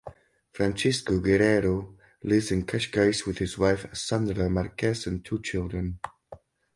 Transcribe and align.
Francisco 0.51 1.19
Guerreiro 1.21 1.95
lives 2.23 2.49
in 2.49 2.65
Cascais 2.65 3.27
with 3.27 3.37
his 3.37 3.55
wife 3.59 3.85
Sandra 3.95 4.49
Marques 4.49 5.05
and 5.05 5.23
two 5.23 5.39
children. 5.43 5.99